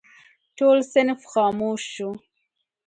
ټول 0.57 0.77
صنف 0.93 1.19
خاموش 1.31 1.81
شو. 1.95 2.09